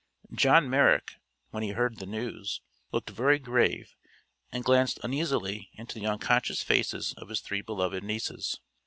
[0.33, 1.17] John Merrick,
[1.51, 2.61] when he heard the news,
[2.91, 3.95] looked very grave
[4.51, 8.59] and glanced uneasily into the unconscious faces of his three beloved nieces.